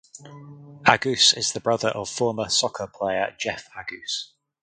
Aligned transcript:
Agoos 0.83 1.31
is 1.37 1.53
the 1.53 1.59
brother 1.59 1.89
of 1.89 2.09
former 2.09 2.49
soccer 2.49 2.87
player 2.87 3.35
Jeff 3.39 3.69
Agoos. 3.75 4.31